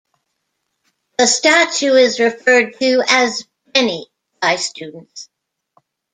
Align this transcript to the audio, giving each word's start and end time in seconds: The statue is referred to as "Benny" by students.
The 1.19 1.27
statue 1.27 1.93
is 1.93 2.19
referred 2.19 2.73
to 2.79 3.03
as 3.07 3.47
"Benny" 3.71 4.07
by 4.41 4.55
students. 4.55 5.29